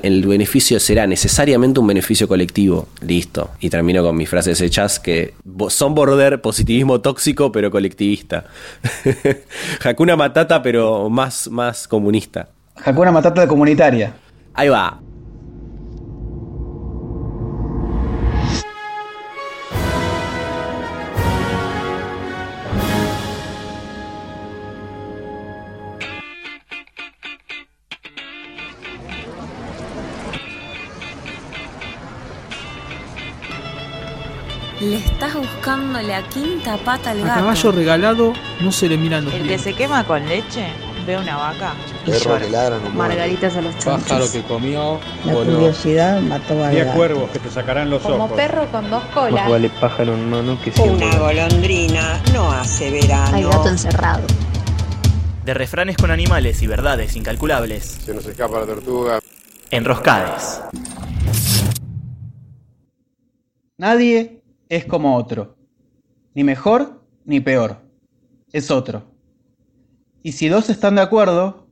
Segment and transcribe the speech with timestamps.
[0.00, 2.86] el beneficio será necesariamente un beneficio colectivo.
[3.00, 3.50] Listo.
[3.58, 5.34] Y termino con mis frases hechas que
[5.70, 8.44] son border positivismo tóxico pero colectivista.
[9.84, 12.48] Hakuna Matata pero más, más comunista.
[12.76, 14.14] Hakuna Matata comunitaria.
[14.54, 15.00] Ahí va.
[35.68, 37.32] Buscando la quinta pata al gato.
[37.32, 40.66] A caballo regalado no se le miran los El que se quema con leche
[41.06, 41.74] ve una vaca
[42.06, 42.40] y Perro llora.
[42.40, 42.90] que ladra no.
[42.90, 44.30] Margaritas a los Pájaro chonchos.
[44.30, 45.52] que comió, La voló.
[45.52, 46.96] curiosidad mató al Diez gato.
[46.96, 48.36] cuervos que te sacarán los Como ojos.
[48.36, 49.50] perro con dos colas.
[49.80, 51.06] pájaro en mano que siempre.
[51.06, 53.36] Una golondrina no hace verano.
[53.36, 54.22] Hay gato encerrado.
[55.44, 57.98] De refranes con animales y verdades incalculables.
[58.04, 59.18] Se nos escapa la tortuga.
[59.70, 60.60] Enroscades.
[63.78, 65.57] Nadie es como otro.
[66.38, 67.78] Ni mejor ni peor.
[68.52, 69.02] Es otro.
[70.22, 71.66] Y si dos están de acuerdo,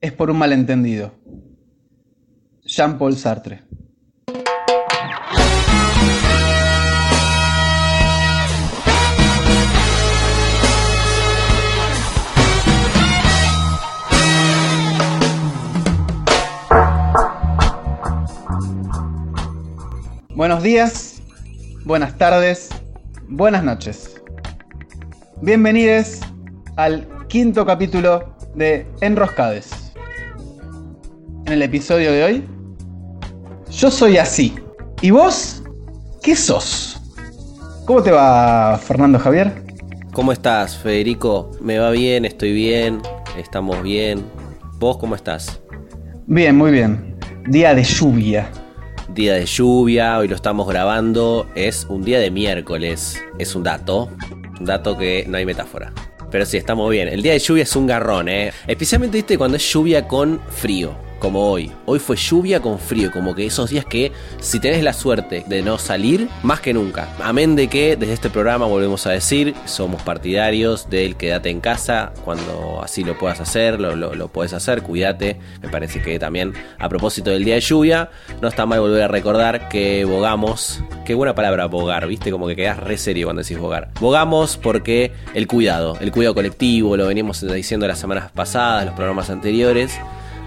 [0.00, 1.12] es por un malentendido.
[2.64, 3.62] Jean-Paul Sartre.
[20.34, 21.22] Buenos días,
[21.84, 22.70] buenas tardes,
[23.30, 24.20] buenas noches.
[25.40, 26.20] Bienvenidos
[26.76, 29.92] al quinto capítulo de Enroscades.
[31.46, 32.44] En el episodio de hoy,
[33.70, 34.54] yo soy así.
[35.00, 35.62] ¿Y vos?
[36.22, 37.00] ¿Qué sos?
[37.86, 39.64] ¿Cómo te va, Fernando Javier?
[40.12, 41.52] ¿Cómo estás, Federico?
[41.60, 43.00] Me va bien, estoy bien,
[43.38, 44.24] estamos bien.
[44.78, 45.60] ¿Vos cómo estás?
[46.26, 47.16] Bien, muy bien.
[47.46, 48.50] Día de lluvia.
[49.14, 53.20] Día de lluvia, hoy lo estamos grabando, es un día de miércoles.
[53.38, 54.08] Es un dato,
[54.60, 55.92] un dato que no hay metáfora.
[56.30, 57.08] Pero sí, estamos bien.
[57.08, 58.52] El día de lluvia es un garrón, ¿eh?
[58.68, 61.70] Especialmente, viste, cuando es lluvia con frío, como hoy.
[61.86, 64.10] Hoy fue lluvia con frío, como que esos días que,
[64.40, 67.14] si tenés la suerte de no salir, más que nunca.
[67.22, 72.12] Amén de que desde este programa volvemos a decir, somos partidarios del quédate en casa,
[72.24, 75.38] cuando así lo puedas hacer, lo, lo, puedes hacer, cuídate.
[75.62, 78.10] Me parece que también, a propósito del día de lluvia,
[78.40, 80.82] no está mal volver a recordar que bogamos.
[81.04, 83.90] Qué buena palabra bogar, viste, como que quedás re serio cuando decís bogar.
[84.00, 89.28] Bogamos porque el cuidado, el cuidado colectivo, lo veníamos diciendo las semanas pasadas, los programas
[89.28, 89.98] anteriores.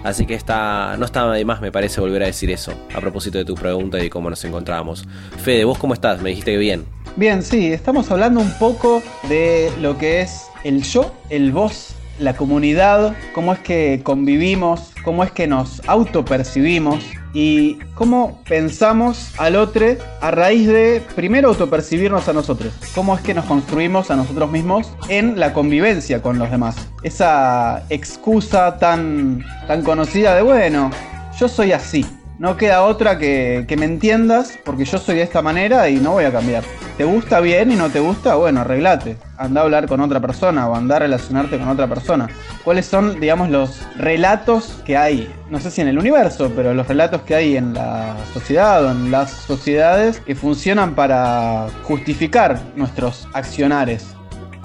[0.04, 3.38] Así que está, no está de más, me parece, volver a decir eso, a propósito
[3.38, 5.06] de tu pregunta y de cómo nos encontrábamos.
[5.38, 6.20] Fede, ¿vos cómo estás?
[6.20, 6.84] Me dijiste que bien.
[7.16, 12.34] Bien, sí, estamos hablando un poco de lo que es el yo, el vos, la
[12.34, 19.86] comunidad, cómo es que convivimos, cómo es que nos autopercibimos y cómo pensamos al otro
[20.20, 24.92] a raíz de primero autopercibirnos a nosotros, cómo es que nos construimos a nosotros mismos
[25.08, 26.76] en la convivencia con los demás.
[27.02, 30.90] Esa excusa tan, tan conocida de, bueno,
[31.38, 32.06] yo soy así,
[32.38, 36.12] no queda otra que, que me entiendas porque yo soy de esta manera y no
[36.12, 36.64] voy a cambiar.
[36.96, 38.36] ¿Te gusta bien y no te gusta?
[38.36, 39.16] Bueno, arreglate.
[39.36, 42.28] Anda a hablar con otra persona o anda a relacionarte con otra persona.
[42.62, 45.28] ¿Cuáles son, digamos, los relatos que hay?
[45.50, 48.92] No sé si en el universo, pero los relatos que hay en la sociedad o
[48.92, 54.14] en las sociedades que funcionan para justificar nuestros accionares.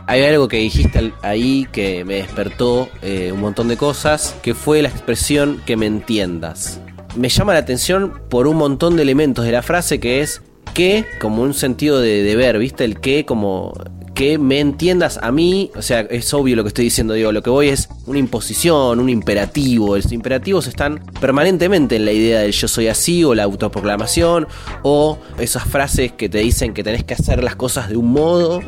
[0.05, 4.81] Hay algo que dijiste ahí que me despertó eh, un montón de cosas, que fue
[4.81, 6.79] la expresión que me entiendas.
[7.15, 10.41] Me llama la atención por un montón de elementos de la frase que es
[10.73, 12.85] que como un sentido de deber, ¿viste?
[12.85, 13.73] El que como
[14.19, 17.41] que me entiendas a mí, o sea, es obvio lo que estoy diciendo, digo, lo
[17.41, 22.51] que voy es una imposición, un imperativo, los imperativos están permanentemente en la idea del
[22.51, 24.47] yo soy así o la autoproclamación
[24.83, 28.59] o esas frases que te dicen que tenés que hacer las cosas de un modo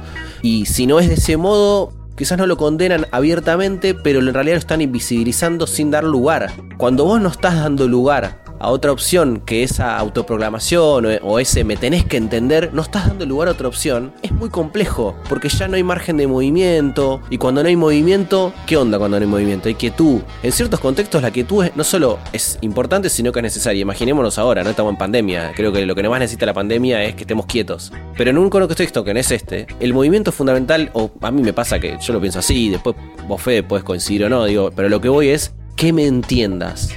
[0.41, 1.91] y si no es de ese modo,
[2.22, 6.52] quizás no lo condenan abiertamente, pero en realidad lo están invisibilizando sin dar lugar.
[6.78, 11.78] Cuando vos no estás dando lugar a otra opción que esa autoproclamación o, ese me
[11.78, 15.67] tenés que entender, no estás dando lugar a otra opción, es muy complejo, porque ya
[15.67, 19.29] no hay margen de movimiento, y cuando no hay movimiento, ¿qué onda cuando no hay
[19.29, 19.67] movimiento?
[19.67, 20.22] Hay quietud.
[20.43, 23.81] En ciertos contextos la quietud no solo es importante, sino que es necesaria.
[23.81, 27.16] Imaginémonos ahora, no estamos en pandemia, creo que lo que más necesita la pandemia es
[27.16, 27.91] que estemos quietos.
[28.16, 31.53] Pero en un contexto que no es este, el movimiento fundamental, o a mí me
[31.53, 32.96] pasa que yo lo pienso así, después
[33.28, 36.91] vos Fede podés coincidir o no, digo, pero lo que voy es que me entiendas.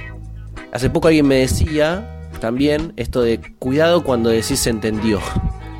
[0.75, 2.05] Hace poco alguien me decía
[2.41, 5.21] también esto de cuidado cuando decís se entendió.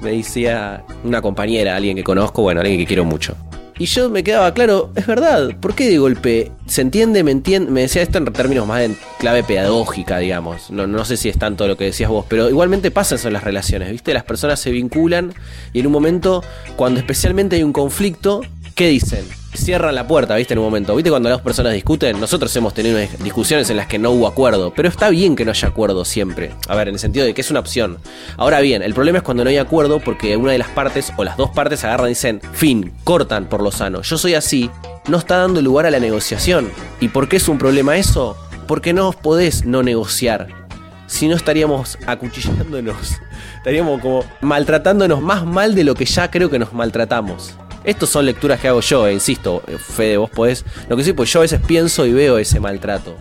[0.01, 3.35] Me decía una compañera, alguien que conozco, bueno, alguien que quiero mucho.
[3.77, 7.73] Y yo me quedaba claro, es verdad, ¿por qué de golpe se entiende, me entiende?
[7.73, 10.71] Me decía esto en términos más en clave pedagógica, digamos.
[10.71, 13.35] No, no sé si es tanto lo que decías vos, pero igualmente pasa eso en
[13.35, 14.15] las relaciones, ¿viste?
[14.15, 15.35] Las personas se vinculan
[15.73, 16.45] y en un momento,
[16.77, 18.43] cuando especialmente hay un conflicto,
[18.77, 19.25] ¿qué dicen?
[19.55, 20.55] Cierran la puerta, ¿viste?
[20.55, 20.97] En un momento.
[20.97, 22.19] ¿Viste cuando las dos personas discuten?
[22.19, 25.53] Nosotros hemos tenido discusiones en las que no hubo acuerdo, pero está bien que no
[25.53, 26.51] haya acuerdo siempre.
[26.69, 27.99] A ver, en el sentido de que es una opción.
[28.37, 31.25] Ahora bien, el problema es cuando no hay acuerdo porque una de las partes o
[31.25, 34.03] las dos partes agarran y dicen, fin, cortan por lo sano.
[34.03, 34.71] Yo soy así,
[35.07, 36.71] no está dando lugar a la negociación.
[37.01, 38.37] ¿Y por qué es un problema eso?
[38.67, 40.49] Porque no podés no negociar.
[41.07, 43.21] Si no estaríamos acuchillándonos,
[43.59, 47.55] estaríamos como maltratándonos más mal de lo que ya creo que nos maltratamos.
[47.85, 50.65] Estos son lecturas que hago yo, e insisto, Fede, vos podés.
[50.89, 53.17] Lo que sí, pues yo a veces pienso y veo ese maltrato.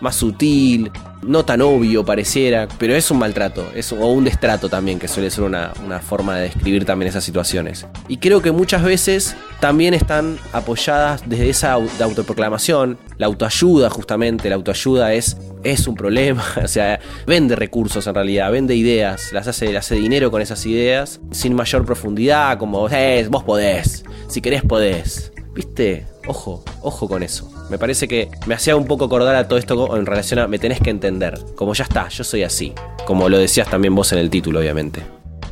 [0.00, 0.90] Más sutil,
[1.22, 5.30] no tan obvio pareciera, pero es un maltrato, es, o un destrato también, que suele
[5.30, 7.86] ser una, una, forma de describir también esas situaciones.
[8.08, 14.54] Y creo que muchas veces también están apoyadas desde esa autoproclamación, la autoayuda justamente, la
[14.54, 19.76] autoayuda es, es un problema, o sea, vende recursos en realidad, vende ideas, las hace,
[19.76, 25.32] hace dinero con esas ideas, sin mayor profundidad, como, eh, vos podés, si querés podés,
[25.54, 26.06] ¿viste?
[26.28, 27.50] Ojo, ojo con eso.
[27.70, 30.58] Me parece que me hacía un poco acordar a todo esto en relación a me
[30.58, 31.38] tenés que entender.
[31.56, 32.74] Como ya está, yo soy así.
[33.06, 35.02] Como lo decías también vos en el título, obviamente.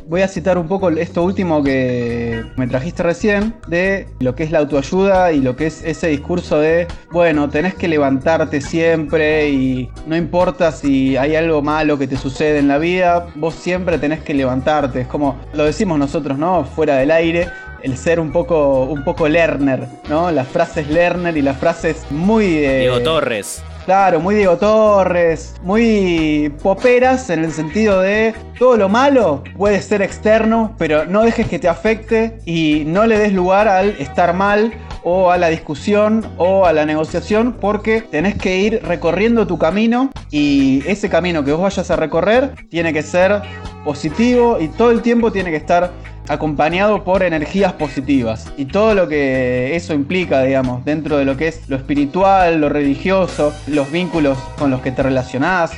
[0.05, 4.51] Voy a citar un poco esto último que me trajiste recién, de lo que es
[4.51, 9.89] la autoayuda y lo que es ese discurso de, bueno, tenés que levantarte siempre y
[10.05, 14.21] no importa si hay algo malo que te sucede en la vida, vos siempre tenés
[14.21, 15.01] que levantarte.
[15.01, 16.63] Es como lo decimos nosotros, ¿no?
[16.63, 17.49] Fuera del aire,
[17.83, 20.31] el ser un poco, un poco learner, ¿no?
[20.31, 22.45] Las frases learner y las frases muy...
[22.45, 23.63] Eh, Diego Torres.
[23.87, 30.01] Claro, muy Diego Torres, muy poperas en el sentido de todo lo malo puede ser
[30.01, 34.73] externo, pero no dejes que te afecte y no le des lugar al estar mal
[35.03, 40.11] o a la discusión o a la negociación porque tenés que ir recorriendo tu camino
[40.31, 43.41] y ese camino que vos vayas a recorrer tiene que ser
[43.85, 45.93] positivo y todo el tiempo tiene que estar
[46.27, 51.47] acompañado por energías positivas y todo lo que eso implica, digamos, dentro de lo que
[51.47, 55.71] es lo espiritual, lo religioso, los vínculos con los que te relacionás.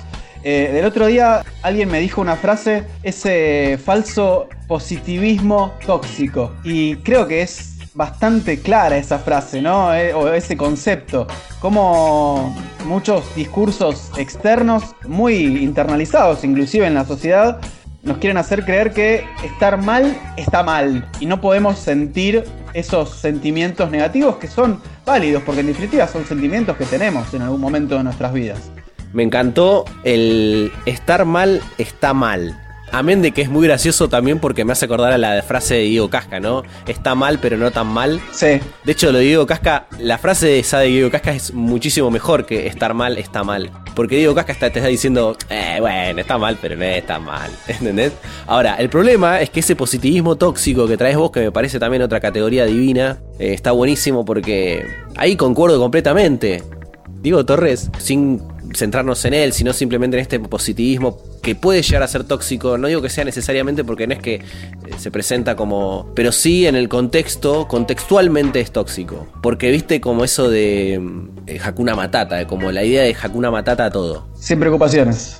[0.44, 7.28] Eh, del otro día alguien me dijo una frase, ese falso positivismo tóxico, y creo
[7.28, 9.94] que es bastante clara esa frase, ¿no?
[9.94, 11.28] Eh, o ese concepto.
[11.60, 12.56] Como
[12.86, 17.60] muchos discursos externos, muy internalizados inclusive en la sociedad,
[18.04, 22.44] nos quieren hacer creer que estar mal está mal y no podemos sentir
[22.74, 27.60] esos sentimientos negativos que son válidos, porque en definitiva son sentimientos que tenemos en algún
[27.60, 28.72] momento de nuestras vidas.
[29.12, 32.58] Me encantó el estar mal está mal.
[32.92, 35.82] Amén de que es muy gracioso también porque me hace acordar a la frase de
[35.82, 36.64] Diego Casca, ¿no?
[36.88, 38.20] Está mal, pero no tan mal.
[38.32, 38.60] Sí.
[38.84, 42.10] De hecho, lo de Diego Casca, la frase de esa de Diego Casca es muchísimo
[42.12, 43.72] mejor que estar mal, está mal.
[43.96, 47.52] Porque Diego Casca está, te está diciendo, eh, bueno, está mal, pero no está mal.
[47.68, 48.14] ¿Entendés?
[48.48, 52.02] Ahora, el problema es que ese positivismo tóxico que traes vos, que me parece también
[52.02, 54.86] otra categoría divina, eh, está buenísimo porque
[55.16, 56.64] ahí concuerdo completamente.
[57.22, 58.42] Diego Torres, sin
[58.74, 62.78] centrarnos en él, sino simplemente en este positivismo que puede llegar a ser tóxico.
[62.78, 64.42] No digo que sea necesariamente porque no es que eh,
[64.98, 66.12] se presenta como.
[66.16, 69.28] Pero sí en el contexto, contextualmente es tóxico.
[69.42, 71.02] Porque viste como eso de
[71.48, 74.28] eh, Hakuna Matata, como la idea de Hakuna Matata a todo.
[74.36, 75.40] Sin preocupaciones.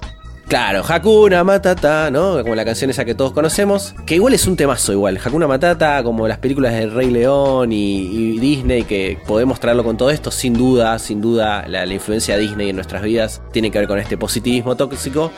[0.50, 2.42] Claro, Hakuna Matata, ¿no?
[2.42, 3.94] Como la canción esa que todos conocemos.
[4.08, 5.20] Que igual es un temazo igual.
[5.24, 10.10] Hakuna Matata, como las películas del Rey León y, Disney, que podemos traerlo con todo
[10.10, 13.78] esto, sin duda, sin duda, la, la influencia de Disney en nuestras vidas tiene que
[13.78, 15.32] ver con este positivismo tóxico.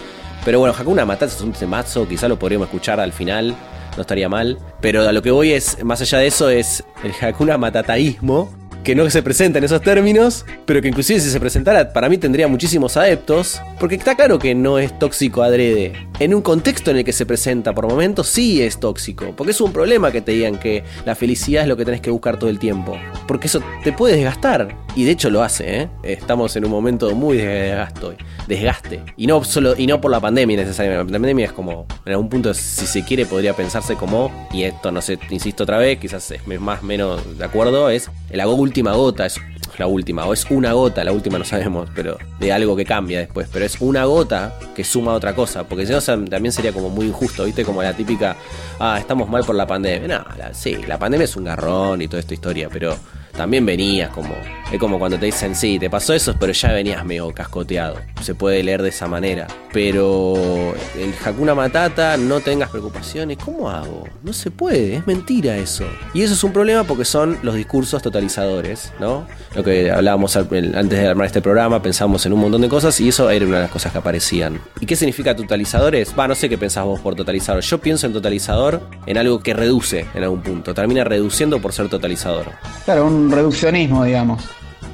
[0.45, 3.53] Pero bueno, Hakuna Matata es un temazo, quizá lo podríamos escuchar al final,
[3.97, 4.59] no estaría mal.
[4.79, 8.49] Pero a lo que voy es, más allá de eso, es el Hakuna Matataísmo,
[8.83, 12.17] que no se presenta en esos términos, pero que inclusive si se presentara para mí
[12.17, 16.10] tendría muchísimos adeptos, porque está claro que no es tóxico adrede.
[16.21, 19.59] En un contexto en el que se presenta por momentos sí es tóxico, porque es
[19.59, 22.51] un problema que te digan que la felicidad es lo que tenés que buscar todo
[22.51, 22.95] el tiempo,
[23.27, 25.89] porque eso te puede desgastar, y de hecho lo hace, ¿eh?
[26.03, 30.19] estamos en un momento muy de desgaste, desgaste, y no solo y no por la
[30.19, 34.47] pandemia necesariamente, la pandemia es como en algún punto si se quiere podría pensarse como,
[34.53, 38.11] y esto no sé, insisto otra vez, quizás es más o menos de acuerdo, es
[38.31, 39.41] agogul última gota, es
[39.77, 43.19] la última, o es una gota, la última no sabemos, pero de algo que cambia
[43.19, 46.89] después, pero es una gota que suma otra cosa, porque si no también sería como
[46.89, 47.63] muy injusto, ¿viste?
[47.63, 48.35] Como la típica,
[48.79, 50.19] ah, estamos mal por la pandemia.
[50.19, 52.97] No, sí, la pandemia es un garrón y toda esta historia, pero
[53.35, 54.35] también venías como.
[54.71, 57.97] Es como cuando te dicen, sí, te pasó eso, pero ya venías medio cascoteado.
[58.21, 59.47] Se puede leer de esa manera.
[59.73, 64.03] Pero el Hakuna Matata, no tengas preocupaciones, ¿cómo hago?
[64.21, 65.85] No se puede, es mentira eso.
[66.13, 69.25] Y eso es un problema porque son los discursos totalizadores, ¿no?
[69.55, 73.07] Lo que hablábamos antes de armar este programa, pensamos en un montón de cosas y
[73.07, 74.59] eso era una de las cosas que aparecían.
[74.79, 76.13] ¿Y qué significa totalizadores?
[76.17, 77.63] Va, no sé qué pensás vos por totalizador.
[77.63, 80.73] Yo pienso en totalizador en algo que reduce en algún punto.
[80.73, 82.47] Termina reduciendo por ser totalizador.
[82.85, 84.43] Claro, un reduccionismo, digamos.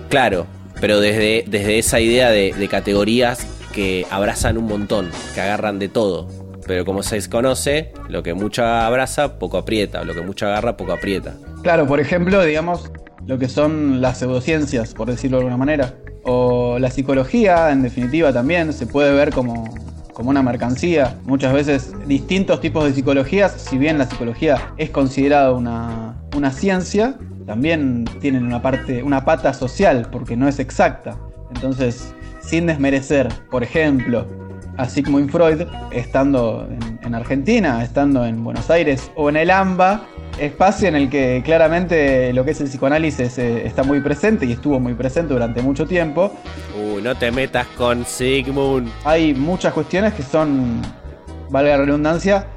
[0.09, 0.45] Claro,
[0.79, 5.87] pero desde, desde esa idea de, de categorías que abrazan un montón, que agarran de
[5.87, 6.27] todo.
[6.65, 10.03] Pero como se conoce, lo que mucho abraza, poco aprieta.
[10.03, 11.35] Lo que mucho agarra, poco aprieta.
[11.61, 12.91] Claro, por ejemplo, digamos,
[13.27, 15.93] lo que son las pseudociencias, por decirlo de alguna manera.
[16.23, 19.71] O la psicología, en definitiva, también se puede ver como,
[20.11, 21.15] como una mercancía.
[21.25, 27.19] Muchas veces distintos tipos de psicologías, si bien la psicología es considerada una, una ciencia,
[27.45, 31.15] también tienen una parte, una pata social, porque no es exacta.
[31.53, 32.13] Entonces,
[32.47, 34.25] sin desmerecer, por ejemplo,
[34.77, 40.07] a Sigmund Freud, estando en, en Argentina, estando en Buenos Aires o en el AMBA,
[40.39, 44.51] espacio en el que claramente lo que es el psicoanálisis eh, está muy presente y
[44.51, 46.31] estuvo muy presente durante mucho tiempo.
[46.79, 48.89] Uy, no te metas con Sigmund.
[49.03, 50.81] Hay muchas cuestiones que son,
[51.49, 52.47] valga la redundancia,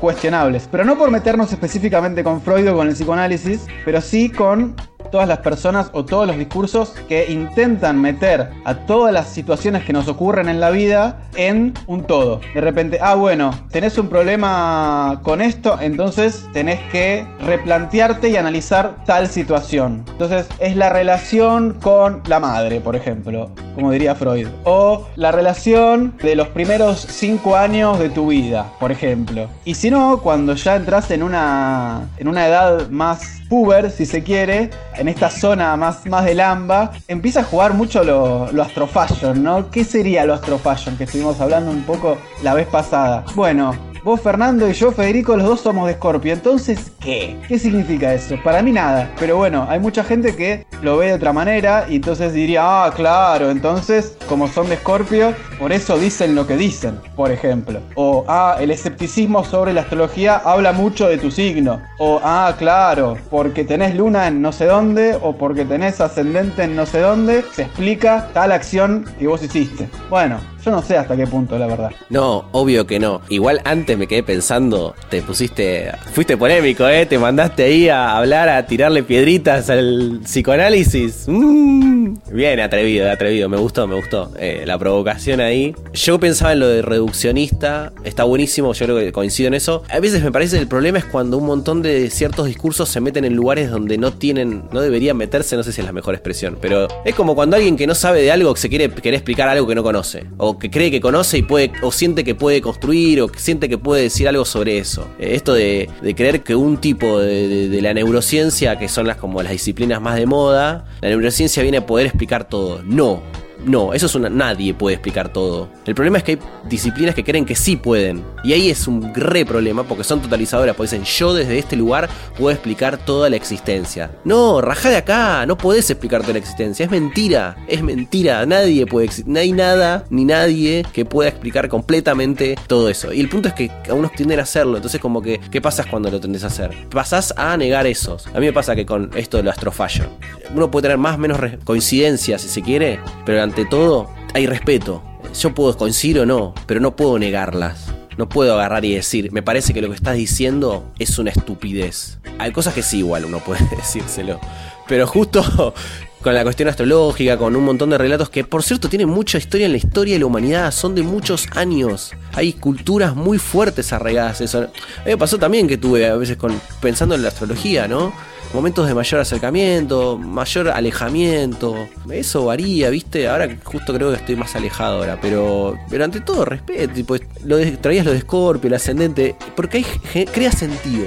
[0.00, 0.68] cuestionables.
[0.70, 4.76] Pero no por meternos específicamente con Freud o con el psicoanálisis, pero sí con
[5.12, 9.92] todas las personas o todos los discursos que intentan meter a todas las situaciones que
[9.92, 12.40] nos ocurren en la vida en un todo.
[12.54, 19.04] De repente, ah, bueno, tenés un problema con esto, entonces tenés que replantearte y analizar
[19.04, 20.04] tal situación.
[20.10, 24.48] Entonces, es la relación con la madre, por ejemplo, como diría Freud.
[24.64, 29.48] O la relación de los primeros cinco años de tu vida, por ejemplo.
[29.64, 34.22] Y si no, cuando ya entras en una, en una edad más puber, si se
[34.22, 39.42] quiere, en esta zona más, más del AMBA, empieza a jugar mucho lo, lo astrofashion,
[39.42, 39.70] ¿no?
[39.70, 43.24] ¿Qué sería lo astrofashion que estuvimos hablando un poco la vez pasada?
[43.34, 46.32] Bueno, Vos, Fernando, y yo, Federico, los dos somos de Scorpio.
[46.32, 47.38] Entonces, ¿qué?
[47.46, 48.34] ¿Qué significa eso?
[48.42, 49.08] Para mí nada.
[49.20, 52.92] Pero bueno, hay mucha gente que lo ve de otra manera y entonces diría, ah,
[52.92, 57.78] claro, entonces, como son de Scorpio, por eso dicen lo que dicen, por ejemplo.
[57.94, 61.80] O, ah, el escepticismo sobre la astrología habla mucho de tu signo.
[61.98, 66.74] O, ah, claro, porque tenés luna en no sé dónde o porque tenés ascendente en
[66.74, 69.88] no sé dónde, se explica tal acción que vos hiciste.
[70.10, 71.90] Bueno, yo no sé hasta qué punto, la verdad.
[72.08, 73.20] No, obvio que no.
[73.28, 77.06] Igual antes me quedé pensando, te pusiste, fuiste polémico, ¿eh?
[77.06, 81.24] Te mandaste ahí a hablar, a tirarle piedritas al psicoanálisis.
[81.26, 84.30] Mm, bien atrevido, atrevido, me gustó, me gustó.
[84.38, 85.74] Eh, la provocación ahí.
[85.94, 89.82] Yo pensaba en lo de reduccionista, está buenísimo, yo creo que coincido en eso.
[89.90, 93.24] A veces me parece el problema es cuando un montón de ciertos discursos se meten
[93.24, 96.56] en lugares donde no tienen, no deberían meterse, no sé si es la mejor expresión,
[96.60, 99.66] pero es como cuando alguien que no sabe de algo se quiere, quiere explicar algo
[99.66, 100.26] que no conoce,
[100.58, 103.78] que cree que conoce y puede, o siente que puede construir, o que siente que
[103.78, 105.08] puede decir algo sobre eso.
[105.18, 109.06] Eh, esto de, de creer que un tipo de, de- de la neurociencia, que son
[109.06, 112.82] las como las disciplinas más de moda, la neurociencia viene a poder explicar todo.
[112.84, 113.22] No.
[113.64, 114.28] No, eso es una.
[114.28, 115.68] Nadie puede explicar todo.
[115.84, 116.38] El problema es que hay
[116.68, 118.24] disciplinas que creen que sí pueden.
[118.44, 120.74] Y ahí es un re problema porque son totalizadoras.
[120.74, 124.10] Porque dicen, yo desde este lugar puedo explicar toda la existencia.
[124.24, 126.84] No, rajá de acá, no podés explicar toda la existencia.
[126.84, 128.44] Es mentira, es mentira.
[128.46, 129.10] Nadie puede.
[129.26, 133.12] No hay nada ni nadie que pueda explicar completamente todo eso.
[133.12, 134.76] Y el punto es que algunos tienden a hacerlo.
[134.76, 136.88] Entonces, como que, ¿qué pasa cuando lo tendés a hacer?
[136.90, 138.26] Pasás a negar esos.
[138.28, 140.08] A mí me pasa que con esto de lo astrofashion,
[140.54, 145.02] uno puede tener más o menos coincidencias si se quiere, pero ante todo hay respeto.
[145.38, 147.92] Yo puedo coincidir o no, pero no puedo negarlas.
[148.16, 152.18] No puedo agarrar y decir, me parece que lo que estás diciendo es una estupidez.
[152.38, 154.40] Hay cosas que sí, igual uno puede decírselo.
[154.88, 155.74] Pero justo
[156.22, 159.66] con la cuestión astrológica, con un montón de relatos que, por cierto, tienen mucha historia
[159.66, 162.12] en la historia de la humanidad, son de muchos años.
[162.32, 164.40] Hay culturas muy fuertes arraigadas.
[164.40, 164.60] Eso.
[164.60, 164.70] A mí
[165.04, 168.14] me pasó también que tuve a veces con, pensando en la astrología, ¿no?
[168.52, 171.88] Momentos de mayor acercamiento, mayor alejamiento.
[172.10, 173.26] Eso varía, ¿viste?
[173.26, 176.92] Ahora justo creo que estoy más alejado ahora, pero, pero ante todo respeto.
[176.92, 181.06] Tipo, lo traías lo de Scorpio, el ascendente, porque hay, crea sentido.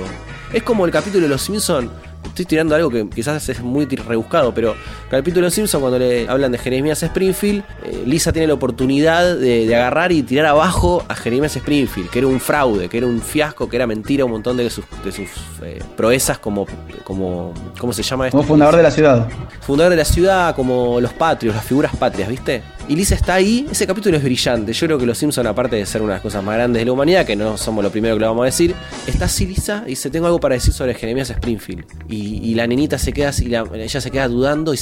[0.53, 1.91] Es como el capítulo de Los Simpson.
[2.35, 4.75] Estoy tirando algo que quizás es muy rebuscado, pero
[5.09, 9.73] capítulo Simpson cuando le hablan de Jeremías Springfield, eh, Lisa tiene la oportunidad de, de
[9.73, 13.69] agarrar y tirar abajo a Jeremías Springfield, que era un fraude, que era un fiasco,
[13.69, 15.29] que era mentira, un montón de sus, de sus
[15.63, 16.67] eh, proezas como,
[17.05, 18.37] como, ¿cómo se llama esto?
[18.37, 19.29] Como fundador de la ciudad.
[19.61, 22.63] fundador de la ciudad, como los patrios, las figuras patrias, ¿viste?
[22.87, 24.71] Y Lisa está ahí, ese capítulo es brillante.
[24.71, 26.85] Yo creo que los Simpson, aparte de ser una de las cosas más grandes de
[26.85, 28.75] la humanidad, que no somos lo primero que le vamos a decir,
[29.07, 31.83] está así Lisa y dice, tengo algo para decir sobre Jeremías Springfield.
[32.07, 34.77] Y, la nenita se queda así, la- ella se queda dudando y,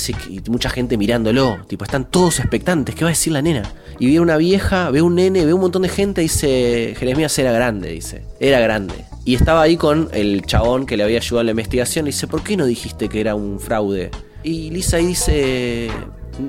[0.49, 1.59] mucha gente mirándolo.
[1.67, 3.63] Tipo, están todos expectantes, ¿qué va a decir la nena?
[3.99, 7.39] Y ve una vieja, ve un nene, ve un montón de gente y dice, Jeremías
[7.39, 8.25] era grande, dice.
[8.41, 8.95] Era grande.
[9.23, 12.27] Y estaba ahí con el chabón que le había ayudado en la investigación y dice,
[12.27, 14.11] ¿por qué no dijiste que era un fraude?
[14.43, 15.89] Y Lisa ahí dice,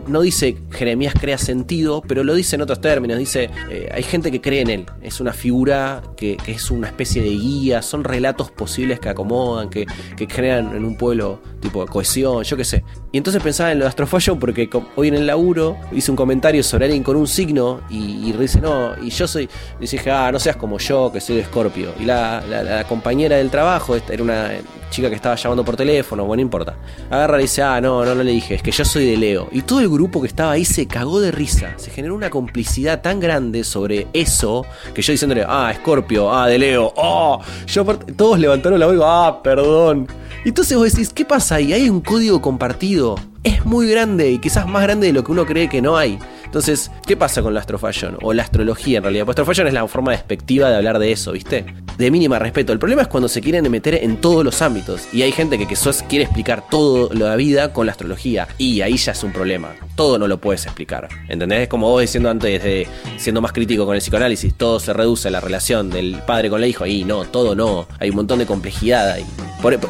[0.06, 3.18] no dice Jeremías crea sentido, pero lo dice en otros términos.
[3.18, 4.86] Dice, eh, hay gente que cree en él.
[5.02, 7.82] Es una figura que, es una especie de guía.
[7.82, 9.86] Son relatos posibles que acomodan, que,
[10.16, 12.84] que crean en un pueblo tipo cohesión, yo qué sé.
[13.12, 16.62] Y entonces pensaba en lo de Astrofallo porque hoy en el laburo hice un comentario
[16.62, 19.48] sobre alguien con un signo y, dice, no, y yo soy,
[19.78, 21.92] y dije, ah, no seas como yo, que soy de Escorpio.
[22.00, 24.50] Y la, la- la compañera del trabajo, esta era una
[24.94, 26.76] chica que estaba llamando por teléfono, bueno, no importa.
[27.10, 29.48] Agarra y dice, ah, no, no, no le dije, es que yo soy de Leo.
[29.50, 31.74] Y todo el grupo que estaba ahí se cagó de risa.
[31.76, 36.58] Se generó una complicidad tan grande sobre eso que yo diciéndole, ah, Escorpio, ah, de
[36.58, 40.06] Leo, oh, yo todos levantaron la voz y digo, ah, perdón.
[40.44, 41.72] Y entonces vos decís, ¿qué pasa ahí?
[41.72, 43.16] Hay un código compartido.
[43.42, 46.18] Es muy grande y quizás más grande de lo que uno cree que no hay.
[46.44, 48.16] Entonces, ¿qué pasa con la astrofallón?
[48.22, 49.24] O la astrología en realidad.
[49.24, 51.66] Pues astrofallón es la forma despectiva de hablar de eso, ¿viste?
[51.98, 52.72] De mínima respeto.
[52.72, 55.08] El problema es cuando se quieren meter en todos los ámbitos.
[55.12, 55.76] Y hay gente que, que
[56.08, 58.48] quiere explicar de la vida con la astrología.
[58.58, 59.74] Y ahí ya es un problema.
[59.94, 61.08] Todo no lo puedes explicar.
[61.28, 61.68] ¿Entendés?
[61.68, 62.86] Como vos diciendo antes, de,
[63.16, 66.62] siendo más crítico con el psicoanálisis, todo se reduce a la relación del padre con
[66.62, 66.86] el hijo.
[66.86, 67.86] Y no, todo no.
[67.98, 69.24] Hay un montón de complejidad ahí.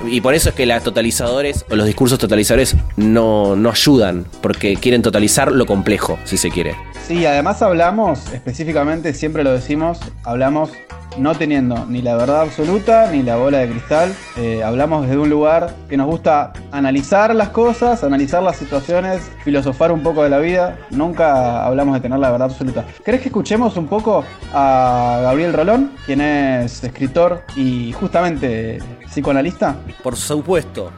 [0.06, 4.24] Y por eso es que las totalizadores o los discursos totalizadores no, no ayudan.
[4.40, 6.76] Porque quieren totalizar lo complejo, si se quiere.
[7.06, 10.70] Sí, además hablamos, específicamente, siempre lo decimos, hablamos
[11.18, 14.14] no teniendo ni la verdad absoluta ni la bola de cristal.
[14.36, 19.92] Eh, hablamos desde un lugar que nos gusta analizar las cosas, analizar las situaciones, filosofar
[19.92, 20.78] un poco de la vida.
[20.90, 22.84] Nunca hablamos de tener la verdad absoluta.
[23.04, 28.78] ¿Querés que escuchemos un poco a Gabriel Rolón, quien es escritor y justamente
[29.14, 29.76] psicoanalista?
[30.02, 30.90] Por supuesto.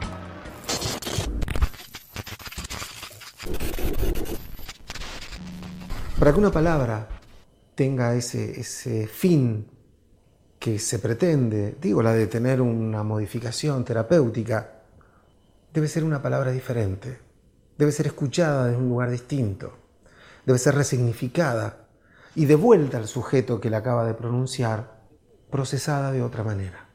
[6.17, 7.07] Para que una palabra
[7.75, 9.67] tenga ese, ese fin
[10.57, 14.81] que se pretende, digo la de tener una modificación terapéutica,
[15.71, 17.19] debe ser una palabra diferente,
[17.77, 19.77] debe ser escuchada desde un lugar distinto,
[20.43, 21.85] debe ser resignificada
[22.33, 25.03] y devuelta al sujeto que la acaba de pronunciar,
[25.51, 26.86] procesada de otra manera.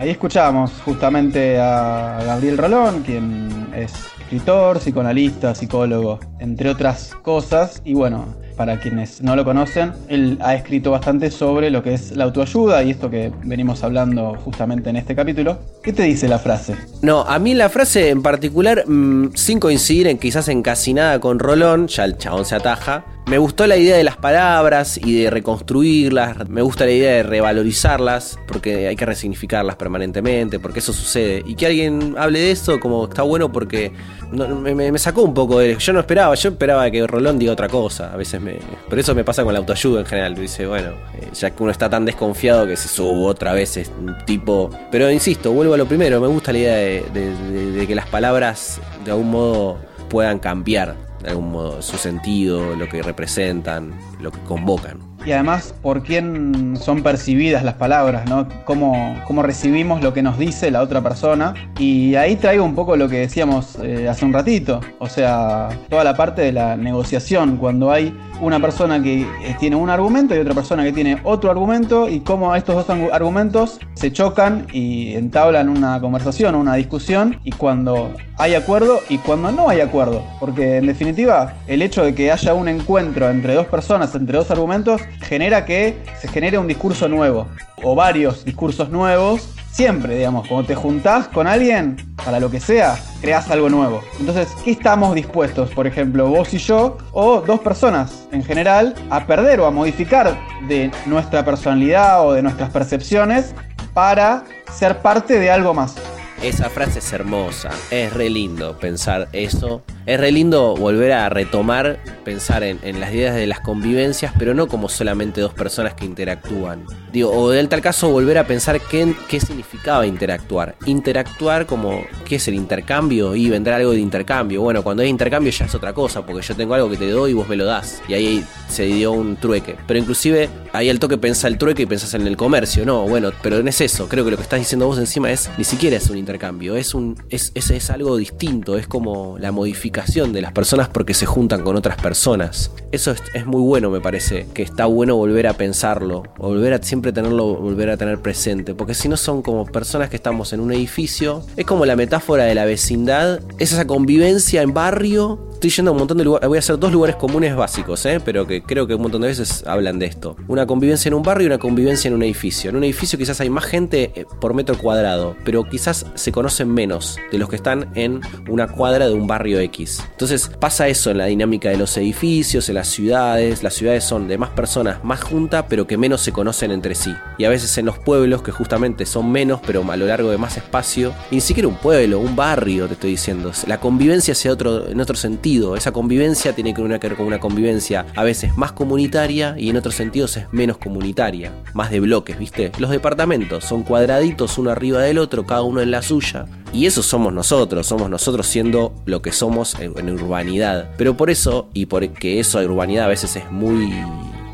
[0.00, 7.82] Ahí escuchábamos justamente a Gabriel Rolón, quien es escritor, psicoanalista, psicólogo, entre otras cosas.
[7.84, 8.24] Y bueno,
[8.60, 12.82] para quienes no lo conocen, él ha escrito bastante sobre lo que es la autoayuda
[12.82, 15.58] y esto que venimos hablando justamente en este capítulo.
[15.82, 16.76] ¿Qué te dice la frase?
[17.00, 21.18] No, a mí la frase en particular, mm, sin coincidir en quizás en casi nada
[21.20, 23.06] con Rolón, ya el chabón se ataja.
[23.30, 26.48] Me gustó la idea de las palabras y de reconstruirlas.
[26.48, 31.44] Me gusta la idea de revalorizarlas, porque hay que resignificarlas permanentemente, porque eso sucede.
[31.46, 33.92] Y que alguien hable de eso, como está bueno, porque
[34.32, 35.76] me sacó un poco de.
[35.78, 38.12] Yo no esperaba, yo esperaba que Rolón diga otra cosa.
[38.12, 38.49] A veces me.
[38.88, 40.34] Por eso me pasa con la autoayuda en general.
[40.34, 43.90] Dice, bueno, eh, ya que uno está tan desconfiado que se sube otra vez es
[43.98, 44.70] un tipo.
[44.90, 46.20] Pero insisto, vuelvo a lo primero.
[46.20, 50.38] Me gusta la idea de, de- de- de que las palabras de algún modo puedan
[50.38, 54.98] cambiar de algún modo su sentido, lo que representan, lo que convocan.
[55.24, 58.48] Y además, por quién son percibidas las palabras, ¿no?
[58.64, 61.54] Cómo, cómo recibimos lo que nos dice la otra persona.
[61.78, 64.80] Y ahí traigo un poco lo que decíamos eh, hace un ratito.
[64.98, 69.26] O sea, toda la parte de la negociación, cuando hay una persona que eh,
[69.58, 73.10] tiene un argumento y otra persona que tiene otro argumento, y cómo estos dos argu-
[73.12, 79.52] argumentos se chocan y entablan una conversación, una discusión, y cuando hay acuerdo y cuando
[79.52, 80.24] no hay acuerdo.
[80.40, 84.50] Porque en definitiva, el hecho de que haya un encuentro entre dos personas, entre dos
[84.50, 87.48] argumentos, genera que se genere un discurso nuevo
[87.82, 89.54] o varios discursos nuevos.
[89.70, 94.02] Siempre, digamos, cuando te juntás con alguien, para lo que sea, creas algo nuevo.
[94.18, 99.26] Entonces, ¿qué estamos dispuestos, por ejemplo, vos y yo, o dos personas en general, a
[99.26, 100.36] perder o a modificar
[100.68, 103.54] de nuestra personalidad o de nuestras percepciones
[103.94, 105.94] para ser parte de algo más?
[106.42, 111.98] Esa frase es hermosa, es re lindo pensar eso, es re lindo volver a retomar,
[112.24, 116.86] pensar en, las ideas de las convivencias, pero no como solamente dos personas que interactúan.
[117.12, 120.76] Digo, o en tal caso volver a pensar qué, qué significaba interactuar.
[120.86, 123.36] Interactuar como, ¿qué es el intercambio?
[123.36, 124.62] Y vendrá algo de intercambio.
[124.62, 127.32] Bueno, cuando hay intercambio ya es otra cosa, porque yo tengo algo que te doy
[127.32, 128.00] y vos me lo das.
[128.08, 129.76] Y ahí se dio un trueque.
[129.86, 132.86] Pero inclusive ahí al toque pensás el trueque y pensás en el comercio.
[132.86, 134.08] No, bueno, pero no es eso.
[134.08, 136.76] Creo que lo que estás diciendo vos encima es, ni siquiera es un intercambio intercambio,
[136.76, 141.26] es, un, es, es, algo distinto, es como la modificación de las personas porque se
[141.26, 142.70] juntan con otras personas.
[142.92, 146.82] Eso es, es muy bueno, me parece, que está bueno volver a pensarlo, volver a
[146.82, 150.60] siempre tenerlo, volver a tener presente, porque si no son como personas que estamos en
[150.60, 155.48] un edificio, es como la metáfora de la vecindad, es esa convivencia en barrio.
[155.54, 158.18] Estoy yendo a un montón de lugares, voy a hacer dos lugares comunes básicos, ¿eh?
[158.24, 160.36] pero que creo que un montón de veces hablan de esto.
[160.48, 162.70] Una convivencia en un barrio y una convivencia en un edificio.
[162.70, 166.72] En un edificio quizás hay más gente eh, por metro cuadrado, pero quizás se conocen
[166.72, 170.02] menos de los que están en una cuadra de un barrio X.
[170.10, 173.62] Entonces pasa eso en la dinámica de los edificios, en las ciudades.
[173.62, 177.14] Las ciudades son de más personas, más juntas, pero que menos se conocen entre sí.
[177.38, 180.38] Y a veces en los pueblos, que justamente son menos, pero a lo largo de
[180.38, 183.52] más espacio, ni siquiera un pueblo, un barrio, te estoy diciendo.
[183.66, 185.76] La convivencia sea otro, en otro sentido.
[185.76, 189.94] Esa convivencia tiene que ver con una convivencia a veces más comunitaria y en otros
[189.94, 192.72] sentidos es menos comunitaria, más de bloques, ¿viste?
[192.78, 196.46] Los departamentos son cuadraditos uno arriba del otro, cada uno en la suya.
[196.72, 200.90] Y eso somos nosotros, somos nosotros siendo lo que somos en, urbanidad.
[200.98, 203.92] Pero por eso, y porque eso urbanidad a veces es muy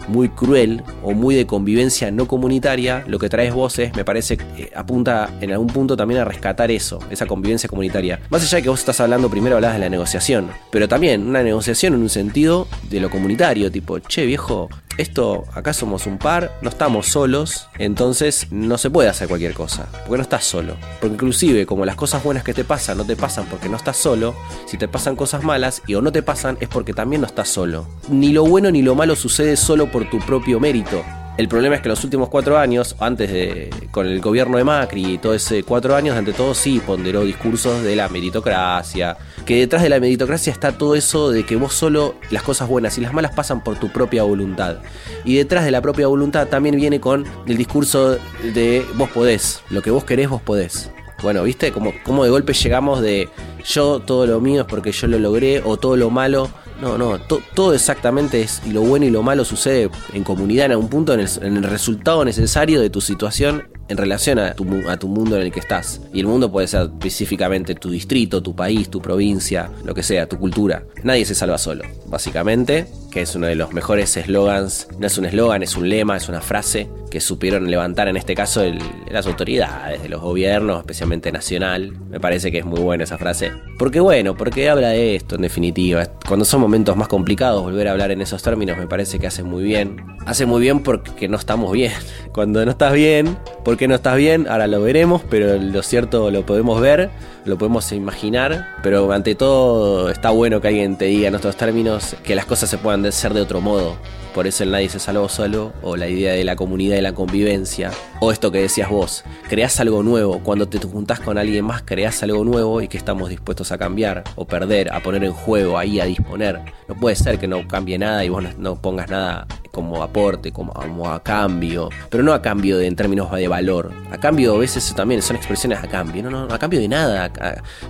[0.08, 4.38] muy cruel o muy de convivencia no comunitaria, lo que traes vos es, me parece,
[4.56, 8.20] eh, apunta en algún punto también a rescatar eso, esa convivencia comunitaria.
[8.30, 11.42] Más allá de que vos estás hablando, primero hablas de la negociación, pero también una
[11.42, 16.58] negociación en un sentido de lo comunitario, tipo, che viejo, esto acá somos un par,
[16.62, 20.76] no estamos solos, entonces no se puede hacer cualquier cosa, porque no estás solo.
[21.00, 23.96] Porque inclusive como las cosas buenas que te pasan no te pasan porque no estás
[23.96, 24.34] solo,
[24.66, 27.48] si te pasan cosas malas y o no te pasan es porque también no estás
[27.48, 27.86] solo.
[28.08, 31.02] Ni lo bueno ni lo malo sucede solo por tu propio mérito.
[31.38, 35.14] El problema es que los últimos cuatro años, antes de con el gobierno de Macri
[35.14, 39.82] y todo ese cuatro años, ante todo sí ponderó discursos de la meritocracia, que detrás
[39.82, 43.14] de la meritocracia está todo eso de que vos solo las cosas buenas y las
[43.14, 44.80] malas pasan por tu propia voluntad.
[45.24, 49.80] Y detrás de la propia voluntad también viene con el discurso de vos podés, lo
[49.80, 50.90] que vos querés vos podés.
[51.22, 51.72] Bueno, ¿viste?
[51.72, 53.30] Como, como de golpe llegamos de
[53.64, 57.18] yo todo lo mío es porque yo lo logré o todo lo malo no, no,
[57.18, 61.14] todo exactamente es, y lo bueno y lo malo sucede en comunidad en algún punto,
[61.14, 65.42] en el, en el resultado necesario de tu situación en relación a tu, mundo en
[65.42, 66.00] el que estás.
[66.12, 70.28] Y el mundo puede ser específicamente tu distrito, tu país, tu provincia, lo que sea,
[70.28, 70.84] tu cultura.
[71.02, 74.88] Nadie se salva solo, básicamente, que es uno de los mejores eslogans.
[74.98, 78.34] No es un eslogan, es un lema, es una frase que supieron levantar en este
[78.34, 78.62] caso
[79.10, 81.92] las autoridades, de los gobiernos, especialmente nacional.
[82.10, 83.52] Me parece que es muy buena esa frase.
[83.78, 86.06] Porque bueno, porque habla de esto en definitiva.
[86.26, 89.42] Cuando son momentos más complicados, volver a hablar en esos términos me parece que hace
[89.42, 89.96] muy bien.
[90.26, 91.92] Hace muy bien porque no estamos bien.
[92.32, 93.38] Cuando no estás bien,
[93.76, 94.48] ¿por qué no estás bien?
[94.48, 97.10] Ahora lo veremos, pero lo cierto lo podemos ver,
[97.44, 98.74] lo podemos imaginar.
[98.82, 102.70] Pero ante todo está bueno que alguien te diga en otros términos que las cosas
[102.70, 103.98] se puedan ser de otro modo.
[104.36, 107.14] Por eso el nadie se salvó solo, o la idea de la comunidad y la
[107.14, 111.80] convivencia, o esto que decías vos, creás algo nuevo, cuando te juntás con alguien más
[111.86, 115.78] creás algo nuevo y que estamos dispuestos a cambiar, o perder, a poner en juego,
[115.78, 116.60] ahí a disponer.
[116.86, 120.70] No puede ser que no cambie nada y vos no, pongas nada como aporte, como,
[121.08, 123.90] a cambio, pero no a cambio en términos de valor.
[124.10, 127.32] A cambio, a veces también son expresiones a cambio, no, no, a cambio de nada,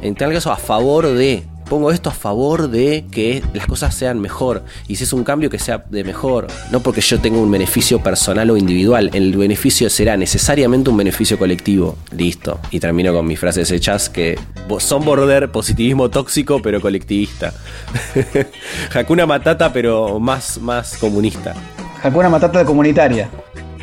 [0.00, 4.20] en tal caso a favor de, pongo esto a favor de que las cosas sean
[4.20, 7.50] mejor y si es un cambio que sea de mejor, no porque yo tenga un
[7.50, 11.96] beneficio personal o individual, el beneficio será necesariamente un beneficio colectivo.
[12.16, 12.59] Listo.
[12.70, 14.38] Y termino con mis frases hechas que
[14.79, 17.52] son border positivismo tóxico pero colectivista.
[18.94, 21.55] Hakuna Matata pero más, más comunista.
[22.02, 23.29] Hakuna Matata comunitaria.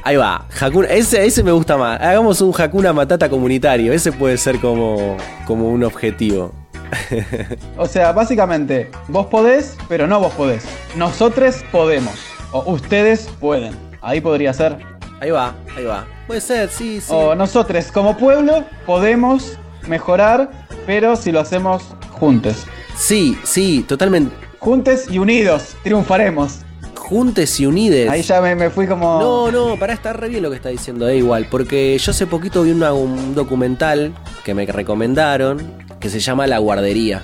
[0.06, 2.00] Ahí va, Hakuna, ese, ese me gusta más.
[2.02, 3.94] Hagamos un Hakuna Matata comunitario.
[3.94, 6.63] Ese puede ser como, como un objetivo.
[7.78, 10.64] o sea, básicamente, vos podés, pero no vos podés.
[10.96, 12.14] Nosotros podemos.
[12.52, 13.76] O ustedes pueden.
[14.02, 14.78] Ahí podría ser.
[15.20, 16.06] Ahí va, ahí va.
[16.28, 17.12] Puede ser, sí, sí.
[17.14, 20.52] O nosotros como pueblo podemos mejorar,
[20.86, 22.66] pero si lo hacemos juntos.
[22.96, 24.36] Sí, sí, totalmente.
[24.60, 26.60] Juntos y unidos, triunfaremos.
[26.96, 28.10] Juntes y unides.
[28.10, 29.20] Ahí ya me, fui como.
[29.20, 31.48] No, no, para estar re bien lo que está diciendo, da igual.
[31.50, 34.14] Porque yo hace poquito vi un documental
[34.46, 37.24] que me recomendaron que se llama La Guardería.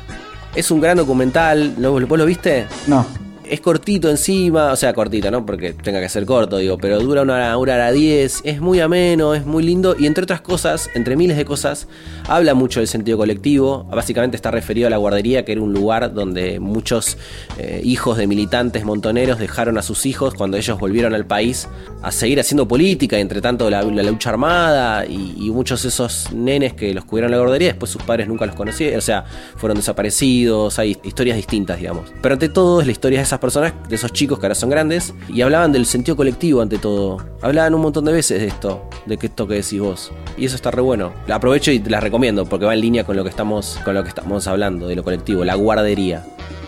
[0.55, 2.65] Es un gran documental, ¿vos lo viste?
[2.87, 3.18] No
[3.49, 5.45] es cortito encima, o sea, cortito, ¿no?
[5.45, 8.79] Porque tenga que ser corto, digo, pero dura una hora, una hora diez, es muy
[8.79, 11.87] ameno, es muy lindo y entre otras cosas, entre miles de cosas,
[12.27, 13.85] habla mucho del sentido colectivo.
[13.85, 17.17] Básicamente está referido a la guardería, que era un lugar donde muchos
[17.57, 21.67] eh, hijos de militantes montoneros dejaron a sus hijos cuando ellos volvieron al país
[22.01, 26.93] a seguir haciendo política, entre tanto la, lucha armada y, muchos de esos nenes que
[26.93, 29.25] los cubrieron en la guardería, después sus padres nunca los conocieron, o sea,
[29.57, 32.05] fueron desaparecidos, hay historias distintas, digamos.
[32.21, 34.69] Pero ante todo es la historia de esas personas, de esos chicos que ahora son
[34.69, 37.17] grandes, y hablaban del sentido colectivo ante todo.
[37.41, 40.11] Hablaban un montón de veces de esto, de que esto que decís vos.
[40.37, 41.13] Y eso está re bueno.
[41.27, 43.93] La aprovecho y te las recomiendo porque va en línea con lo que estamos, con
[43.95, 46.25] lo que estamos hablando, de lo colectivo, la guardería.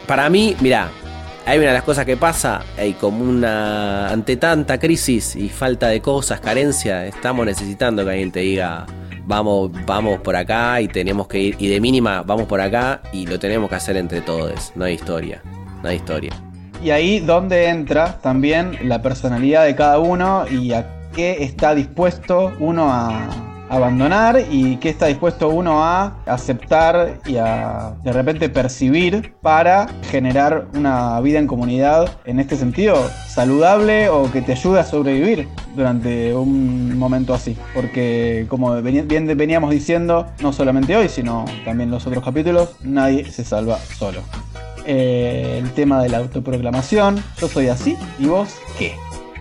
[0.07, 0.91] Para mí, mira,
[1.45, 4.09] hay una de las cosas que pasa, hay como una.
[4.09, 8.85] ante tanta crisis y falta de cosas, carencia, estamos necesitando que alguien te diga.
[9.25, 11.55] Vamos, vamos por acá y tenemos que ir.
[11.59, 14.71] Y de mínima, vamos por acá y lo tenemos que hacer entre todos.
[14.75, 15.41] No hay historia.
[15.81, 16.31] No hay historia.
[16.83, 22.53] Y ahí donde entra también la personalidad de cada uno y a qué está dispuesto
[22.59, 23.29] uno a
[23.71, 30.67] abandonar y qué está dispuesto uno a aceptar y a de repente percibir para generar
[30.75, 32.95] una vida en comunidad en este sentido
[33.29, 37.55] saludable o que te ayude a sobrevivir durante un momento así.
[37.73, 43.77] Porque como veníamos diciendo, no solamente hoy, sino también los otros capítulos, nadie se salva
[43.77, 44.21] solo.
[44.85, 48.95] Eh, el tema de la autoproclamación, yo soy así y vos qué.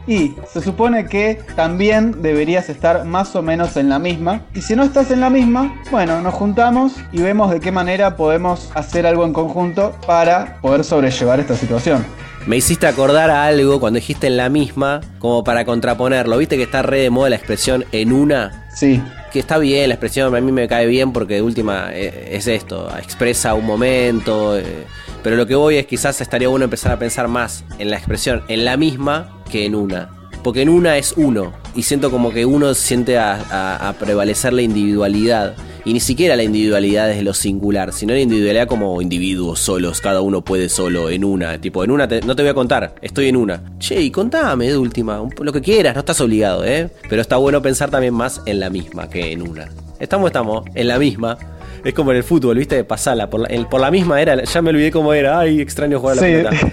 [0.07, 4.43] Y se supone que también deberías estar más o menos en la misma.
[4.55, 8.17] Y si no estás en la misma, bueno, nos juntamos y vemos de qué manera
[8.17, 12.05] podemos hacer algo en conjunto para poder sobrellevar esta situación.
[12.47, 16.39] Me hiciste acordar a algo cuando dijiste en la misma, como para contraponerlo.
[16.39, 18.67] ¿Viste que está re de moda la expresión en una?
[18.75, 19.03] Sí.
[19.33, 22.47] Que está bien, la expresión a mí me cae bien porque de última eh, es
[22.49, 24.59] esto, expresa un momento.
[24.59, 24.87] eh,
[25.23, 28.43] pero lo que voy es quizás estaría bueno empezar a pensar más en la expresión
[28.49, 30.11] en la misma que en una.
[30.43, 31.53] Porque en una es uno.
[31.75, 35.55] Y siento como que uno siente a, prevalecer la individualidad.
[35.85, 40.21] Y ni siquiera la individualidad desde lo singular, sino la individualidad como individuos solos, cada
[40.21, 41.59] uno puede solo, en una.
[41.61, 43.63] Tipo, en una te- no te voy a contar, estoy en una.
[43.79, 46.91] Che, y contame de última, lo que quieras, no estás obligado, ¿eh?
[47.09, 49.69] Pero está bueno pensar también más en la misma que en una.
[49.99, 51.39] Estamos, estamos, en la misma.
[51.83, 52.85] Es como en el fútbol, ¿viste?
[52.85, 55.41] Pasala, por la, el- por la misma era, ya me olvidé cómo era.
[55.41, 56.33] Ay, extraño jugar a la Sí.
[56.35, 56.73] pelota.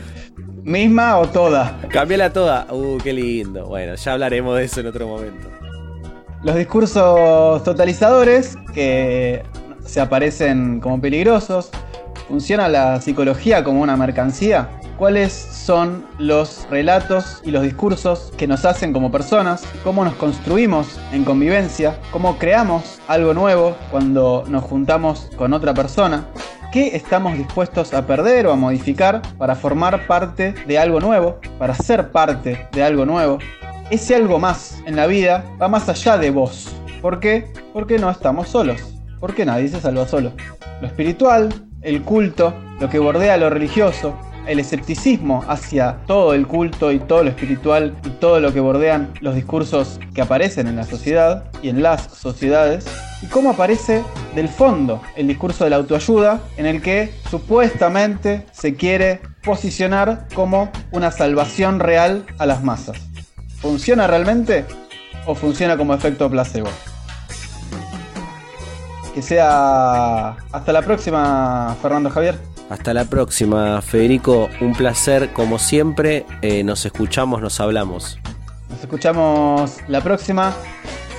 [0.64, 1.80] ¿Misma o toda?
[1.90, 2.68] Cambiala toda.
[2.72, 3.68] Uh, qué lindo.
[3.68, 5.48] Bueno, ya hablaremos de eso en otro momento.
[6.48, 9.44] Los discursos totalizadores que
[9.86, 11.72] se aparecen como peligrosos.
[12.30, 14.70] ¿Funciona la psicología como una mercancía?
[14.98, 19.66] ¿Cuáles son los relatos y los discursos que nos hacen como personas?
[19.84, 22.00] ¿Cómo nos construimos en convivencia?
[22.12, 26.28] ¿Cómo creamos algo nuevo cuando nos juntamos con otra persona?
[26.72, 31.42] ¿Qué estamos dispuestos a perder o a modificar para formar parte de algo nuevo?
[31.60, 33.38] Para ser parte de algo nuevo.
[33.90, 36.76] Ese algo más en la vida va más allá de vos.
[37.02, 37.48] ¿Por qué?
[37.72, 38.82] Porque no estamos solos.
[39.22, 40.34] Porque nadie se salva solo.
[40.82, 41.48] Lo espiritual,
[41.82, 44.14] el culto, lo que bordea lo religioso,
[44.46, 49.14] el escepticismo hacia todo el culto y todo lo espiritual y todo lo que bordean
[49.22, 52.86] los discursos que aparecen en la sociedad y en las sociedades,
[53.22, 54.04] y cómo aparece
[54.36, 60.72] del fondo el discurso de la autoayuda en el que supuestamente se quiere posicionar como
[60.92, 63.07] una salvación real a las masas.
[63.62, 64.66] ¿Funciona realmente
[65.26, 66.70] o funciona como efecto placebo?
[69.14, 72.40] Que sea hasta la próxima, Fernando Javier.
[72.70, 74.50] Hasta la próxima, Federico.
[74.62, 76.26] Un placer, como siempre.
[76.42, 78.20] Eh, nos escuchamos, nos hablamos.
[78.70, 80.54] Nos escuchamos la próxima.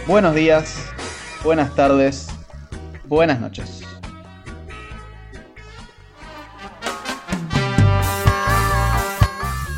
[0.06, 0.76] Buenos días,
[1.44, 2.28] buenas tardes,
[3.08, 3.82] buenas noches.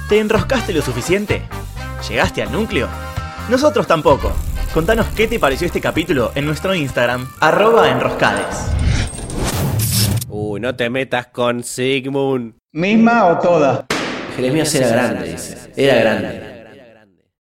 [0.09, 1.43] ¿Te enroscaste lo suficiente?
[2.09, 2.89] ¿Llegaste al núcleo?
[3.49, 4.33] Nosotros tampoco.
[4.73, 8.71] Contanos qué te pareció este capítulo en nuestro Instagram, arroba enroscades.
[10.29, 12.55] Uy, no te metas con Sigmund.
[12.73, 13.87] ¿Misma o toda?
[14.37, 15.73] Jeremías era grande, dice.
[15.77, 16.50] Era grande.